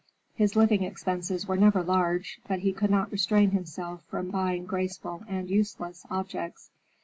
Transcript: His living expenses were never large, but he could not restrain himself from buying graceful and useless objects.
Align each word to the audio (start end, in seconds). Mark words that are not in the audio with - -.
His 0.33 0.55
living 0.55 0.81
expenses 0.81 1.45
were 1.47 1.57
never 1.57 1.83
large, 1.83 2.41
but 2.47 2.61
he 2.61 2.73
could 2.73 2.89
not 2.89 3.11
restrain 3.11 3.51
himself 3.51 4.01
from 4.09 4.31
buying 4.31 4.65
graceful 4.65 5.23
and 5.27 5.47
useless 5.47 6.07
objects. 6.09 6.71